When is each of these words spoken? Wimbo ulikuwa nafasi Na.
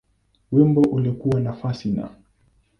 Wimbo 0.51 0.81
ulikuwa 0.81 1.39
nafasi 1.39 1.89
Na. 1.91 2.09